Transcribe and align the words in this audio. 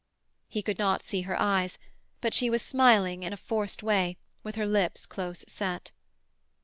He 0.47 0.63
could 0.63 0.79
not 0.79 1.05
see 1.05 1.21
her 1.21 1.39
eyes, 1.39 1.77
but 2.21 2.33
she 2.33 2.49
was 2.49 2.63
smiling 2.63 3.21
in 3.21 3.33
a 3.33 3.37
forced 3.37 3.83
way, 3.83 4.17
with 4.41 4.55
her 4.55 4.65
lips 4.65 5.05
close 5.05 5.45
set. 5.47 5.91